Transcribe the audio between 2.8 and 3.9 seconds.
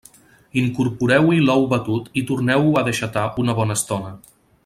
a deixatar una bona